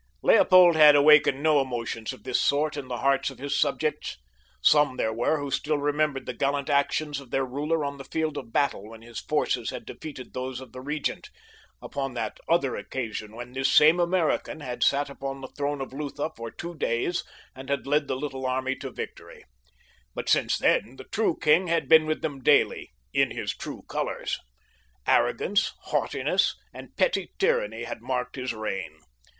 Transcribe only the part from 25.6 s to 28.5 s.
haughtiness, and petty tyranny had marked